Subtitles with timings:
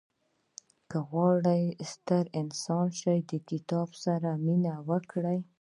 [0.89, 5.35] •که غواړې ستر انسان شې، د کتاب سره مینه وکړه.